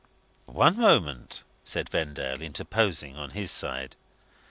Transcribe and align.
"One 0.47 0.77
moment," 0.79 1.43
said 1.63 1.89
Vendale, 1.91 2.41
interposing 2.41 3.15
on 3.17 3.29
his 3.37 3.51
side. 3.51 3.95